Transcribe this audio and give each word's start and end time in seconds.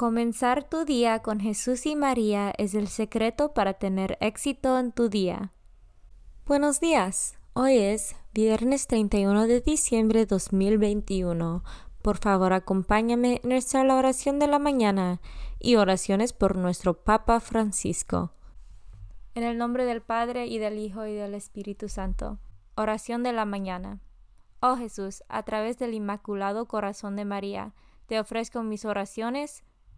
Comenzar 0.00 0.64
tu 0.64 0.86
día 0.86 1.18
con 1.18 1.40
Jesús 1.40 1.84
y 1.84 1.94
María 1.94 2.54
es 2.56 2.72
el 2.72 2.88
secreto 2.88 3.52
para 3.52 3.74
tener 3.74 4.16
éxito 4.22 4.78
en 4.78 4.92
tu 4.92 5.10
día. 5.10 5.52
Buenos 6.46 6.80
días. 6.80 7.38
Hoy 7.52 7.76
es 7.76 8.16
viernes 8.32 8.86
31 8.86 9.46
de 9.46 9.60
diciembre 9.60 10.20
de 10.20 10.24
2021. 10.24 11.62
Por 12.00 12.16
favor, 12.16 12.54
acompáñame 12.54 13.42
en 13.42 13.48
nuestra 13.50 13.82
oración 13.94 14.38
de 14.38 14.46
la 14.46 14.58
mañana 14.58 15.20
y 15.58 15.76
oraciones 15.76 16.32
por 16.32 16.56
nuestro 16.56 17.04
Papa 17.04 17.38
Francisco. 17.38 18.32
En 19.34 19.42
el 19.42 19.58
nombre 19.58 19.84
del 19.84 20.00
Padre 20.00 20.46
y 20.46 20.56
del 20.56 20.78
Hijo 20.78 21.04
y 21.04 21.12
del 21.12 21.34
Espíritu 21.34 21.90
Santo. 21.90 22.38
Oración 22.74 23.22
de 23.22 23.34
la 23.34 23.44
mañana. 23.44 24.00
Oh 24.60 24.76
Jesús, 24.78 25.22
a 25.28 25.42
través 25.42 25.78
del 25.78 25.92
Inmaculado 25.92 26.64
Corazón 26.68 27.16
de 27.16 27.26
María, 27.26 27.74
te 28.06 28.18
ofrezco 28.18 28.62
mis 28.62 28.86
oraciones, 28.86 29.62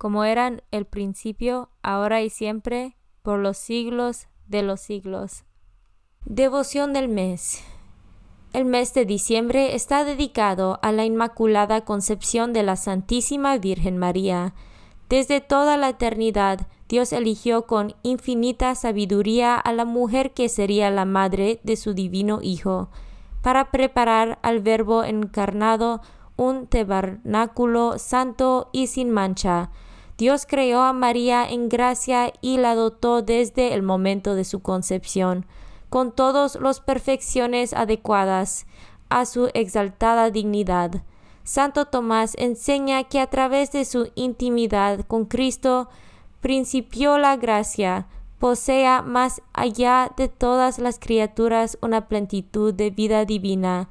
como 0.00 0.24
eran 0.24 0.62
el 0.70 0.86
principio, 0.86 1.68
ahora 1.82 2.22
y 2.22 2.30
siempre, 2.30 2.96
por 3.20 3.38
los 3.38 3.58
siglos 3.58 4.28
de 4.46 4.62
los 4.62 4.80
siglos. 4.80 5.44
Devoción 6.24 6.94
del 6.94 7.10
mes. 7.10 7.62
El 8.54 8.64
mes 8.64 8.94
de 8.94 9.04
diciembre 9.04 9.74
está 9.74 10.04
dedicado 10.04 10.78
a 10.80 10.90
la 10.90 11.04
Inmaculada 11.04 11.82
Concepción 11.82 12.54
de 12.54 12.62
la 12.62 12.76
Santísima 12.76 13.58
Virgen 13.58 13.98
María. 13.98 14.54
Desde 15.10 15.42
toda 15.42 15.76
la 15.76 15.90
eternidad, 15.90 16.66
Dios 16.88 17.12
eligió 17.12 17.66
con 17.66 17.94
infinita 18.02 18.74
sabiduría 18.76 19.54
a 19.54 19.70
la 19.74 19.84
mujer 19.84 20.32
que 20.32 20.48
sería 20.48 20.90
la 20.90 21.04
madre 21.04 21.60
de 21.62 21.76
su 21.76 21.92
divino 21.92 22.38
Hijo, 22.40 22.88
para 23.42 23.70
preparar 23.70 24.38
al 24.40 24.60
Verbo 24.60 25.04
encarnado 25.04 26.00
un 26.36 26.68
tabernáculo 26.68 27.98
santo 27.98 28.70
y 28.72 28.86
sin 28.86 29.10
mancha, 29.10 29.70
Dios 30.20 30.44
creó 30.46 30.82
a 30.82 30.92
María 30.92 31.48
en 31.48 31.70
gracia 31.70 32.30
y 32.42 32.58
la 32.58 32.74
dotó 32.74 33.22
desde 33.22 33.72
el 33.72 33.82
momento 33.82 34.34
de 34.34 34.44
su 34.44 34.60
concepción, 34.60 35.46
con 35.88 36.12
todas 36.12 36.56
las 36.56 36.82
perfecciones 36.82 37.72
adecuadas 37.72 38.66
a 39.08 39.24
su 39.24 39.48
exaltada 39.54 40.28
dignidad. 40.28 41.04
Santo 41.42 41.86
Tomás 41.86 42.34
enseña 42.36 43.04
que 43.04 43.18
a 43.18 43.28
través 43.28 43.72
de 43.72 43.86
su 43.86 44.12
intimidad 44.14 45.06
con 45.06 45.24
Cristo 45.24 45.88
principió 46.42 47.16
la 47.16 47.36
gracia, 47.36 48.06
posea 48.38 49.00
más 49.00 49.40
allá 49.54 50.12
de 50.18 50.28
todas 50.28 50.78
las 50.78 50.98
criaturas 50.98 51.78
una 51.80 52.08
plenitud 52.08 52.74
de 52.74 52.90
vida 52.90 53.24
divina, 53.24 53.88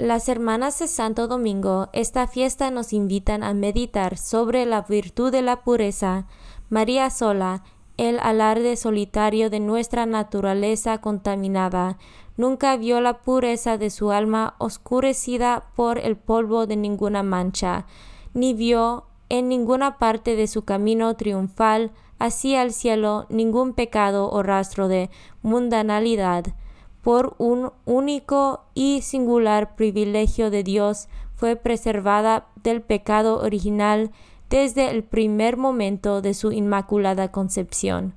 las 0.00 0.30
hermanas 0.30 0.78
de 0.78 0.88
Santo 0.88 1.28
Domingo, 1.28 1.90
esta 1.92 2.26
fiesta 2.26 2.70
nos 2.70 2.94
invitan 2.94 3.42
a 3.42 3.52
meditar 3.52 4.16
sobre 4.16 4.64
la 4.64 4.80
virtud 4.82 5.30
de 5.30 5.42
la 5.42 5.62
pureza. 5.62 6.26
María 6.70 7.10
sola, 7.10 7.64
el 7.98 8.18
alarde 8.18 8.76
solitario 8.76 9.50
de 9.50 9.60
nuestra 9.60 10.06
naturaleza 10.06 10.98
contaminada, 11.02 11.98
nunca 12.38 12.78
vio 12.78 13.02
la 13.02 13.20
pureza 13.20 13.76
de 13.76 13.90
su 13.90 14.10
alma 14.10 14.54
oscurecida 14.56 15.64
por 15.76 15.98
el 15.98 16.16
polvo 16.16 16.66
de 16.66 16.76
ninguna 16.76 17.22
mancha, 17.22 17.84
ni 18.32 18.54
vio 18.54 19.04
en 19.28 19.48
ninguna 19.48 19.98
parte 19.98 20.34
de 20.34 20.46
su 20.46 20.64
camino 20.64 21.14
triunfal 21.14 21.90
hacia 22.18 22.62
el 22.62 22.72
cielo 22.72 23.26
ningún 23.28 23.74
pecado 23.74 24.30
o 24.30 24.42
rastro 24.42 24.88
de 24.88 25.10
mundanalidad 25.42 26.54
por 27.02 27.34
un 27.38 27.72
único 27.84 28.64
y 28.74 29.02
singular 29.02 29.74
privilegio 29.76 30.50
de 30.50 30.62
Dios, 30.62 31.08
fue 31.34 31.56
preservada 31.56 32.48
del 32.62 32.82
pecado 32.82 33.40
original 33.40 34.10
desde 34.50 34.90
el 34.90 35.04
primer 35.04 35.56
momento 35.56 36.20
de 36.20 36.34
su 36.34 36.52
inmaculada 36.52 37.30
concepción. 37.32 38.14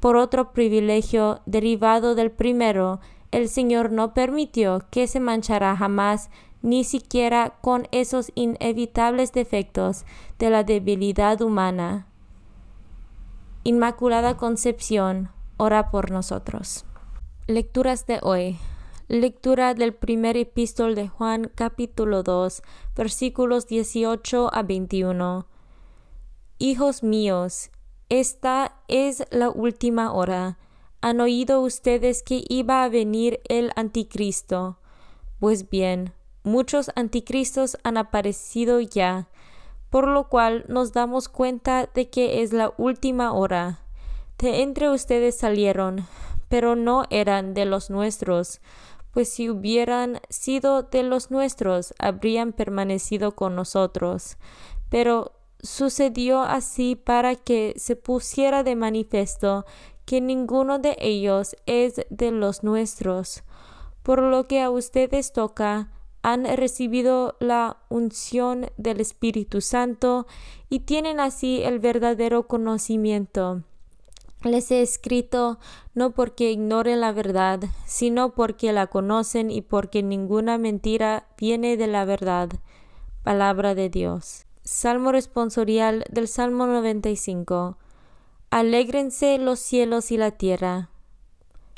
Por 0.00 0.16
otro 0.16 0.52
privilegio 0.52 1.40
derivado 1.44 2.14
del 2.14 2.30
primero, 2.30 3.00
el 3.30 3.48
Señor 3.48 3.92
no 3.92 4.14
permitió 4.14 4.82
que 4.90 5.06
se 5.06 5.20
manchara 5.20 5.76
jamás 5.76 6.30
ni 6.62 6.84
siquiera 6.84 7.54
con 7.60 7.88
esos 7.90 8.30
inevitables 8.34 9.32
defectos 9.32 10.04
de 10.38 10.50
la 10.50 10.64
debilidad 10.64 11.40
humana. 11.42 12.06
Inmaculada 13.64 14.36
Concepción, 14.36 15.30
ora 15.56 15.90
por 15.90 16.10
nosotros. 16.10 16.84
Lecturas 17.48 18.06
de 18.06 18.20
hoy. 18.22 18.56
Lectura 19.08 19.74
del 19.74 19.92
primer 19.92 20.36
epístol 20.36 20.94
de 20.94 21.08
Juan 21.08 21.50
capítulo 21.52 22.22
2 22.22 22.62
versículos 22.94 23.66
18 23.66 24.54
a 24.54 24.62
21. 24.62 25.48
Hijos 26.58 27.02
míos, 27.02 27.72
esta 28.08 28.76
es 28.86 29.24
la 29.32 29.50
última 29.50 30.12
hora. 30.12 30.56
¿Han 31.00 31.20
oído 31.20 31.60
ustedes 31.62 32.22
que 32.22 32.44
iba 32.48 32.84
a 32.84 32.88
venir 32.88 33.40
el 33.48 33.72
anticristo? 33.74 34.78
Pues 35.40 35.68
bien, 35.68 36.12
muchos 36.44 36.92
anticristos 36.94 37.76
han 37.82 37.96
aparecido 37.96 38.78
ya, 38.80 39.28
por 39.90 40.06
lo 40.06 40.28
cual 40.28 40.64
nos 40.68 40.92
damos 40.92 41.28
cuenta 41.28 41.90
de 41.92 42.08
que 42.08 42.42
es 42.42 42.52
la 42.52 42.72
última 42.78 43.32
hora. 43.32 43.80
De 44.38 44.62
entre 44.62 44.90
ustedes 44.90 45.36
salieron 45.36 46.06
pero 46.52 46.76
no 46.76 47.04
eran 47.08 47.54
de 47.54 47.64
los 47.64 47.88
nuestros, 47.88 48.60
pues 49.10 49.30
si 49.30 49.48
hubieran 49.48 50.20
sido 50.28 50.82
de 50.82 51.02
los 51.02 51.30
nuestros, 51.30 51.94
habrían 51.98 52.52
permanecido 52.52 53.34
con 53.34 53.56
nosotros. 53.56 54.36
Pero 54.90 55.32
sucedió 55.62 56.42
así 56.42 56.94
para 56.94 57.36
que 57.36 57.72
se 57.78 57.96
pusiera 57.96 58.64
de 58.64 58.76
manifiesto 58.76 59.64
que 60.04 60.20
ninguno 60.20 60.78
de 60.78 60.94
ellos 61.00 61.56
es 61.64 62.02
de 62.10 62.30
los 62.32 62.62
nuestros. 62.62 63.44
Por 64.02 64.20
lo 64.20 64.46
que 64.46 64.60
a 64.60 64.68
ustedes 64.68 65.32
toca, 65.32 65.90
han 66.20 66.44
recibido 66.44 67.36
la 67.40 67.78
unción 67.88 68.66
del 68.76 69.00
Espíritu 69.00 69.62
Santo 69.62 70.26
y 70.68 70.80
tienen 70.80 71.18
así 71.18 71.62
el 71.62 71.78
verdadero 71.78 72.46
conocimiento. 72.46 73.62
Les 74.44 74.70
he 74.72 74.82
escrito 74.82 75.58
no 75.94 76.10
porque 76.10 76.50
ignoren 76.50 77.00
la 77.00 77.12
verdad, 77.12 77.60
sino 77.86 78.34
porque 78.34 78.72
la 78.72 78.88
conocen 78.88 79.50
y 79.50 79.60
porque 79.62 80.02
ninguna 80.02 80.58
mentira 80.58 81.28
viene 81.38 81.76
de 81.76 81.86
la 81.86 82.04
verdad. 82.04 82.48
Palabra 83.22 83.76
de 83.76 83.88
Dios. 83.88 84.46
Salmo 84.64 85.12
responsorial 85.12 86.04
del 86.10 86.26
Salmo 86.26 86.66
95. 86.66 87.78
Alégrense 88.50 89.38
los 89.38 89.60
cielos 89.60 90.10
y 90.10 90.16
la 90.16 90.32
tierra. 90.32 90.90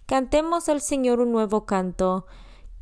Cantemos 0.07 0.69
al 0.69 0.81
Señor 0.81 1.21
un 1.21 1.33
nuevo 1.33 1.67
canto, 1.67 2.27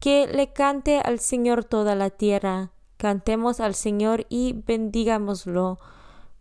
que 0.00 0.26
le 0.26 0.52
cante 0.52 0.98
al 0.98 1.18
Señor 1.18 1.64
toda 1.64 1.94
la 1.96 2.10
tierra. 2.10 2.70
Cantemos 2.98 3.58
al 3.58 3.74
Señor 3.74 4.26
y 4.28 4.62
bendigámoslo. 4.64 5.78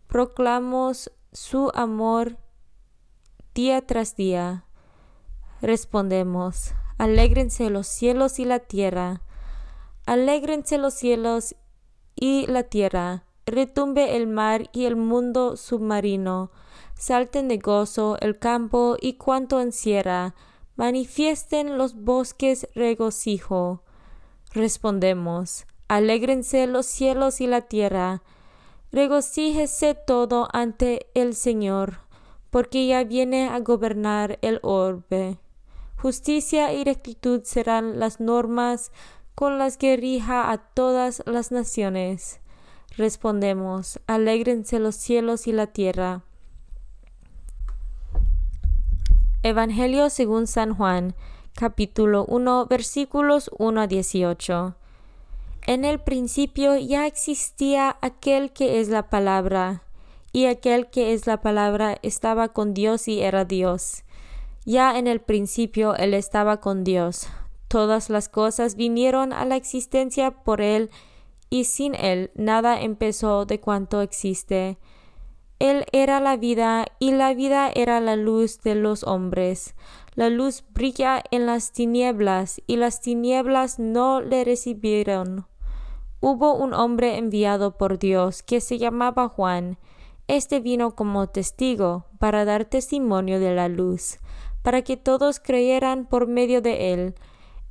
Proclamos 0.06 1.10
su 1.32 1.70
amor 1.74 2.36
día 3.54 3.86
tras 3.86 4.16
día. 4.16 4.64
Respondemos, 5.60 6.72
alégrense 6.96 7.68
los 7.68 7.86
cielos 7.86 8.38
y 8.38 8.46
la 8.46 8.60
tierra, 8.60 9.20
alégrense 10.06 10.78
los 10.78 10.94
cielos 10.94 11.54
y 12.16 12.46
la 12.46 12.62
tierra, 12.62 13.24
retumbe 13.44 14.16
el 14.16 14.26
mar 14.26 14.70
y 14.72 14.86
el 14.86 14.96
mundo 14.96 15.56
submarino, 15.58 16.50
salten 16.94 17.48
de 17.48 17.58
gozo 17.58 18.16
el 18.20 18.38
campo 18.38 18.96
y 18.98 19.14
cuanto 19.14 19.60
encierra, 19.60 20.34
manifiesten 20.76 21.76
los 21.76 21.94
bosques 21.94 22.66
regocijo. 22.74 23.82
Respondemos, 24.54 25.66
alégrense 25.88 26.66
los 26.66 26.86
cielos 26.86 27.42
y 27.42 27.46
la 27.46 27.60
tierra, 27.60 28.22
regocíjese 28.90 29.94
todo 29.94 30.48
ante 30.52 31.10
el 31.14 31.34
Señor 31.34 32.11
porque 32.52 32.86
ya 32.86 33.02
viene 33.02 33.48
a 33.48 33.58
gobernar 33.60 34.38
el 34.42 34.60
orbe. 34.62 35.38
Justicia 35.96 36.74
y 36.74 36.84
rectitud 36.84 37.40
serán 37.44 37.98
las 37.98 38.20
normas 38.20 38.92
con 39.34 39.58
las 39.58 39.78
que 39.78 39.96
rija 39.96 40.52
a 40.52 40.58
todas 40.58 41.22
las 41.24 41.50
naciones. 41.50 42.40
Respondemos, 42.98 44.00
alégrense 44.06 44.78
los 44.78 44.96
cielos 44.96 45.46
y 45.46 45.52
la 45.52 45.68
tierra. 45.68 46.24
Evangelio 49.42 50.10
según 50.10 50.46
San 50.46 50.74
Juan, 50.74 51.14
capítulo 51.54 52.26
1, 52.26 52.66
versículos 52.66 53.50
1 53.56 53.80
a 53.80 53.86
18. 53.86 54.76
En 55.68 55.86
el 55.86 56.00
principio 56.00 56.76
ya 56.76 57.06
existía 57.06 57.96
aquel 58.02 58.52
que 58.52 58.80
es 58.80 58.90
la 58.90 59.08
palabra 59.08 59.84
y 60.32 60.46
aquel 60.46 60.88
que 60.88 61.12
es 61.12 61.26
la 61.26 61.40
palabra 61.40 61.98
estaba 62.02 62.48
con 62.48 62.74
Dios 62.74 63.08
y 63.08 63.20
era 63.20 63.44
Dios. 63.44 64.04
Ya 64.64 64.98
en 64.98 65.06
el 65.06 65.20
principio 65.20 65.94
él 65.96 66.14
estaba 66.14 66.58
con 66.60 66.84
Dios. 66.84 67.28
Todas 67.68 68.10
las 68.10 68.28
cosas 68.28 68.76
vinieron 68.76 69.32
a 69.32 69.44
la 69.44 69.56
existencia 69.56 70.30
por 70.30 70.60
él, 70.60 70.90
y 71.50 71.64
sin 71.64 71.94
él 71.94 72.30
nada 72.34 72.80
empezó 72.80 73.44
de 73.44 73.60
cuanto 73.60 74.00
existe. 74.00 74.78
Él 75.58 75.84
era 75.92 76.20
la 76.20 76.36
vida, 76.36 76.86
y 76.98 77.12
la 77.12 77.34
vida 77.34 77.70
era 77.74 78.00
la 78.00 78.16
luz 78.16 78.62
de 78.62 78.74
los 78.74 79.04
hombres. 79.04 79.74
La 80.14 80.28
luz 80.28 80.64
brilla 80.70 81.22
en 81.30 81.46
las 81.46 81.72
tinieblas, 81.72 82.60
y 82.66 82.76
las 82.76 83.00
tinieblas 83.00 83.78
no 83.78 84.20
le 84.20 84.44
recibieron. 84.44 85.46
Hubo 86.20 86.54
un 86.54 86.74
hombre 86.74 87.16
enviado 87.16 87.76
por 87.76 87.98
Dios 87.98 88.42
que 88.42 88.60
se 88.60 88.78
llamaba 88.78 89.28
Juan, 89.28 89.78
este 90.36 90.60
vino 90.60 90.94
como 90.94 91.26
testigo 91.26 92.06
para 92.18 92.46
dar 92.46 92.64
testimonio 92.64 93.38
de 93.38 93.54
la 93.54 93.68
luz, 93.68 94.18
para 94.62 94.80
que 94.80 94.96
todos 94.96 95.40
creyeran 95.40 96.06
por 96.06 96.26
medio 96.26 96.62
de 96.62 96.94
él. 96.94 97.14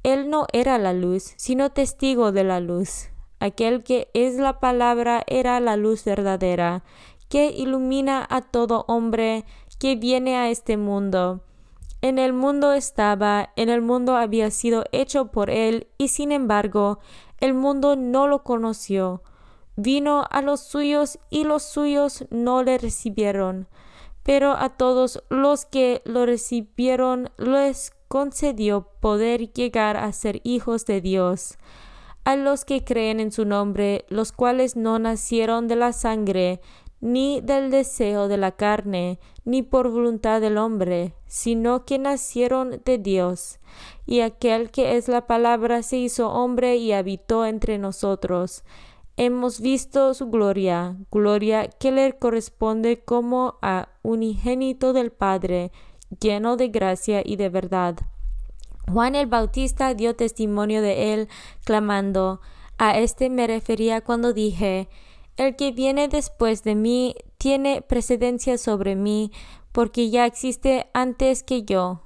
Él 0.03 0.29
no 0.29 0.45
era 0.53 0.77
la 0.77 0.93
luz, 0.93 1.33
sino 1.37 1.71
testigo 1.71 2.31
de 2.31 2.43
la 2.43 2.59
luz. 2.59 3.09
Aquel 3.39 3.83
que 3.83 4.11
es 4.13 4.35
la 4.35 4.59
palabra 4.59 5.23
era 5.25 5.59
la 5.59 5.75
luz 5.75 6.05
verdadera, 6.05 6.83
que 7.29 7.47
ilumina 7.47 8.27
a 8.29 8.41
todo 8.41 8.85
hombre 8.87 9.43
que 9.79 9.95
viene 9.95 10.37
a 10.37 10.51
este 10.51 10.77
mundo. 10.77 11.41
En 12.01 12.19
el 12.19 12.31
mundo 12.31 12.73
estaba, 12.73 13.49
en 13.55 13.69
el 13.69 13.81
mundo 13.81 14.15
había 14.15 14.51
sido 14.51 14.85
hecho 14.91 15.31
por 15.31 15.49
él, 15.49 15.87
y 15.97 16.09
sin 16.09 16.31
embargo, 16.31 16.99
el 17.39 17.55
mundo 17.55 17.95
no 17.95 18.27
lo 18.27 18.43
conoció. 18.43 19.23
Vino 19.83 20.25
a 20.29 20.43
los 20.43 20.59
suyos 20.59 21.17
y 21.31 21.43
los 21.43 21.63
suyos 21.63 22.25
no 22.29 22.61
le 22.61 22.77
recibieron, 22.77 23.67
pero 24.21 24.51
a 24.51 24.69
todos 24.69 25.23
los 25.29 25.65
que 25.65 26.03
lo 26.05 26.27
recibieron 26.27 27.31
les 27.39 27.91
concedió 28.07 28.89
poder 28.99 29.51
llegar 29.53 29.97
a 29.97 30.11
ser 30.11 30.39
hijos 30.43 30.85
de 30.85 31.01
Dios, 31.01 31.57
a 32.25 32.35
los 32.35 32.63
que 32.63 32.83
creen 32.83 33.19
en 33.19 33.31
su 33.31 33.43
nombre, 33.43 34.05
los 34.09 34.31
cuales 34.31 34.75
no 34.75 34.99
nacieron 34.99 35.67
de 35.67 35.77
la 35.77 35.93
sangre, 35.93 36.61
ni 36.99 37.41
del 37.41 37.71
deseo 37.71 38.27
de 38.27 38.37
la 38.37 38.51
carne, 38.51 39.19
ni 39.45 39.63
por 39.63 39.89
voluntad 39.89 40.41
del 40.41 40.59
hombre, 40.59 41.15
sino 41.25 41.85
que 41.85 41.97
nacieron 41.97 42.83
de 42.85 42.99
Dios. 42.99 43.57
Y 44.05 44.19
aquel 44.19 44.69
que 44.69 44.97
es 44.97 45.07
la 45.07 45.25
palabra 45.25 45.81
se 45.81 45.97
hizo 45.97 46.29
hombre 46.29 46.75
y 46.75 46.91
habitó 46.91 47.47
entre 47.47 47.79
nosotros 47.79 48.63
hemos 49.17 49.59
visto 49.59 50.13
su 50.13 50.29
gloria, 50.29 50.97
gloria 51.11 51.67
que 51.67 51.91
le 51.91 52.13
corresponde 52.17 53.03
como 53.03 53.55
a 53.61 53.89
unigénito 54.01 54.93
del 54.93 55.11
Padre, 55.11 55.71
lleno 56.19 56.57
de 56.57 56.69
gracia 56.69 57.21
y 57.23 57.35
de 57.35 57.49
verdad. 57.49 57.97
Juan 58.91 59.15
el 59.15 59.27
Bautista 59.27 59.93
dio 59.93 60.15
testimonio 60.15 60.81
de 60.81 61.13
él, 61.13 61.29
clamando, 61.63 62.41
a 62.77 62.97
este 62.97 63.29
me 63.29 63.47
refería 63.47 64.01
cuando 64.01 64.33
dije, 64.33 64.89
el 65.37 65.55
que 65.55 65.71
viene 65.71 66.07
después 66.07 66.63
de 66.63 66.75
mí 66.75 67.15
tiene 67.37 67.81
precedencia 67.81 68.57
sobre 68.57 68.95
mí, 68.95 69.31
porque 69.71 70.09
ya 70.09 70.25
existe 70.25 70.87
antes 70.93 71.43
que 71.43 71.63
yo. 71.63 72.01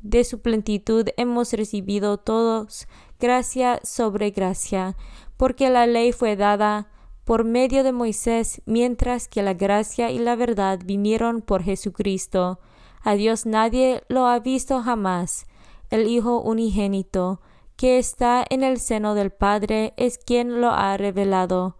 De 0.00 0.22
su 0.24 0.40
plenitud 0.40 1.08
hemos 1.16 1.52
recibido 1.52 2.18
todos 2.18 2.86
gracia 3.18 3.80
sobre 3.82 4.30
gracia, 4.30 4.96
porque 5.38 5.70
la 5.70 5.86
ley 5.86 6.12
fue 6.12 6.36
dada 6.36 6.88
por 7.24 7.44
medio 7.44 7.84
de 7.84 7.92
Moisés, 7.92 8.60
mientras 8.66 9.28
que 9.28 9.42
la 9.42 9.54
gracia 9.54 10.10
y 10.10 10.18
la 10.18 10.36
verdad 10.36 10.80
vinieron 10.84 11.40
por 11.40 11.62
Jesucristo. 11.62 12.58
A 13.02 13.14
Dios 13.14 13.46
nadie 13.46 14.02
lo 14.08 14.26
ha 14.26 14.38
visto 14.40 14.82
jamás. 14.82 15.46
El 15.90 16.08
Hijo 16.08 16.40
unigénito, 16.40 17.40
que 17.76 17.98
está 17.98 18.44
en 18.50 18.62
el 18.64 18.80
seno 18.80 19.14
del 19.14 19.30
Padre, 19.30 19.94
es 19.96 20.18
quien 20.18 20.60
lo 20.60 20.70
ha 20.70 20.96
revelado. 20.96 21.76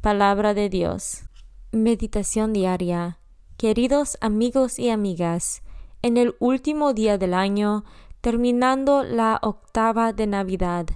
Palabra 0.00 0.52
de 0.52 0.68
Dios. 0.68 1.22
Meditación 1.72 2.52
diaria. 2.52 3.18
Queridos 3.56 4.18
amigos 4.20 4.78
y 4.78 4.90
amigas, 4.90 5.62
en 6.02 6.16
el 6.16 6.36
último 6.38 6.92
día 6.92 7.18
del 7.18 7.34
año, 7.34 7.84
terminando 8.20 9.02
la 9.02 9.38
octava 9.42 10.12
de 10.12 10.26
Navidad, 10.26 10.86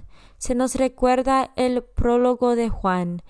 se 0.43 0.55
nos 0.55 0.75
recuerda 0.75 1.53
el 1.55 1.83
prólogo 1.83 2.57
de 2.57 2.67
Juan, 2.67 3.21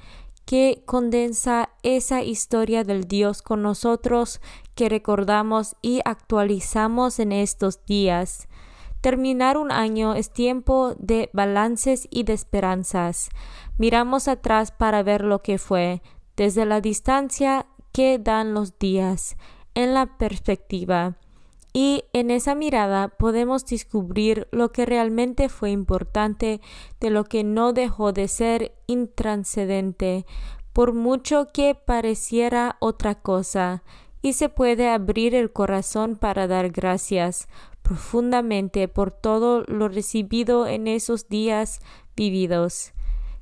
que 0.46 0.82
condensa 0.88 1.70
esa 1.84 2.24
historia 2.24 2.84
del 2.84 3.04
Dios 3.08 3.44
con 3.44 3.62
nosotros 3.62 4.42
que 4.74 4.90
recordamos 4.90 5.76
y 5.84 6.02
actualizamos 6.06 7.20
en 7.20 7.32
estos 7.32 7.86
días. 7.86 8.48
Terminar 9.00 9.60
un 9.60 9.72
año 9.72 10.16
es 10.16 10.32
tiempo 10.32 10.96
de 10.98 11.30
balances 11.34 12.08
y 12.10 12.24
de 12.24 12.34
esperanzas. 12.34 13.30
Miramos 13.78 14.28
atrás 14.28 14.72
para 14.72 15.04
ver 15.04 15.24
lo 15.24 15.44
que 15.44 15.60
fue, 15.60 16.02
desde 16.36 16.66
la 16.66 16.82
distancia 16.82 17.68
que 17.92 18.18
dan 18.18 18.56
los 18.56 18.80
días, 18.80 19.38
en 19.76 19.94
la 19.94 20.18
perspectiva 20.18 21.20
y 21.74 22.06
en 22.14 22.30
esa 22.30 22.54
mirada 22.54 23.08
podemos 23.08 23.66
descubrir 23.66 24.48
lo 24.52 24.72
que 24.72 24.86
realmente 24.86 25.50
fue 25.50 25.72
importante 25.72 26.62
de 27.00 27.10
lo 27.10 27.24
que 27.24 27.44
no 27.44 27.74
dejó 27.74 28.14
de 28.14 28.28
ser 28.28 28.76
intranscendente, 28.86 30.28
por 30.72 30.94
mucho 30.94 31.48
que 31.52 31.74
pareciera 31.74 32.78
otra 32.80 33.16
cosa, 33.16 33.84
y 34.22 34.34
se 34.34 34.50
puede 34.50 34.88
abrir 34.88 35.34
el 35.34 35.52
corazón 35.52 36.16
para 36.16 36.48
dar 36.48 36.70
gracias 36.70 37.48
profundamente 37.82 38.88
por 38.88 39.12
todo 39.12 39.64
lo 39.68 39.90
recibido 39.90 40.68
en 40.68 40.88
esos 40.88 41.28
días 41.28 41.82
vividos. 42.16 42.94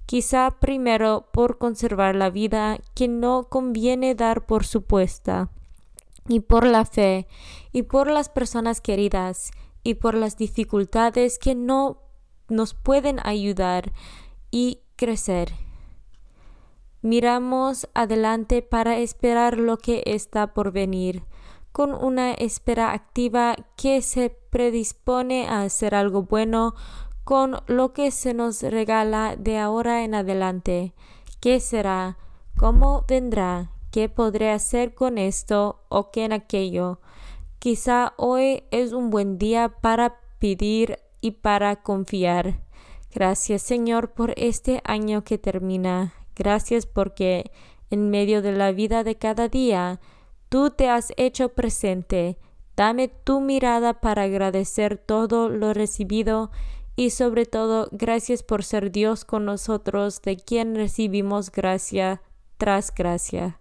Quizá 0.07 0.57
primero 0.59 1.27
por 1.31 1.57
conservar 1.57 2.15
la 2.15 2.29
vida 2.29 2.79
que 2.95 3.07
no 3.07 3.47
conviene 3.49 4.15
dar 4.15 4.45
por 4.45 4.65
supuesta 4.65 5.51
y 6.27 6.41
por 6.41 6.65
la 6.65 6.85
fe 6.85 7.27
y 7.71 7.83
por 7.83 8.09
las 8.09 8.29
personas 8.29 8.81
queridas 8.81 9.51
y 9.83 9.95
por 9.95 10.15
las 10.15 10.37
dificultades 10.37 11.39
que 11.39 11.55
no 11.55 11.99
nos 12.47 12.73
pueden 12.73 13.19
ayudar 13.23 13.91
y 14.51 14.81
crecer. 14.95 15.53
Miramos 17.01 17.89
adelante 17.95 18.61
para 18.61 18.97
esperar 18.97 19.57
lo 19.57 19.77
que 19.77 20.03
está 20.05 20.53
por 20.53 20.71
venir, 20.71 21.23
con 21.71 21.93
una 21.93 22.33
espera 22.33 22.93
activa 22.93 23.55
que 23.75 24.01
se 24.03 24.29
predispone 24.29 25.47
a 25.47 25.63
hacer 25.63 25.95
algo 25.95 26.23
bueno 26.23 26.75
con 27.23 27.57
lo 27.67 27.93
que 27.93 28.11
se 28.11 28.33
nos 28.33 28.61
regala 28.61 29.35
de 29.35 29.57
ahora 29.57 30.03
en 30.03 30.13
adelante. 30.13 30.93
¿Qué 31.39 31.59
será? 31.59 32.17
¿Cómo 32.57 33.05
vendrá? 33.07 33.71
¿Qué 33.91 34.07
podré 34.07 34.51
hacer 34.51 34.95
con 34.95 35.17
esto 35.17 35.83
o 35.89 36.11
con 36.11 36.31
aquello? 36.31 37.01
Quizá 37.59 38.13
hoy 38.15 38.63
es 38.71 38.93
un 38.93 39.09
buen 39.09 39.37
día 39.37 39.67
para 39.81 40.21
pedir 40.39 40.99
y 41.19 41.31
para 41.31 41.75
confiar. 41.83 42.61
Gracias 43.13 43.61
Señor 43.61 44.13
por 44.13 44.33
este 44.37 44.81
año 44.85 45.25
que 45.25 45.37
termina. 45.37 46.13
Gracias 46.37 46.85
porque 46.85 47.51
en 47.89 48.09
medio 48.09 48.41
de 48.41 48.53
la 48.53 48.71
vida 48.71 49.03
de 49.03 49.17
cada 49.17 49.49
día 49.49 49.99
tú 50.47 50.69
te 50.69 50.87
has 50.87 51.11
hecho 51.17 51.49
presente. 51.49 52.37
Dame 52.77 53.09
tu 53.09 53.41
mirada 53.41 53.99
para 53.99 54.23
agradecer 54.23 54.97
todo 54.97 55.49
lo 55.49 55.73
recibido 55.73 56.49
y 56.95 57.09
sobre 57.09 57.45
todo 57.45 57.89
gracias 57.91 58.41
por 58.41 58.63
ser 58.63 58.91
Dios 58.91 59.25
con 59.25 59.43
nosotros 59.43 60.21
de 60.21 60.37
quien 60.37 60.75
recibimos 60.75 61.51
gracia 61.51 62.21
tras 62.57 62.95
gracia. 62.95 63.60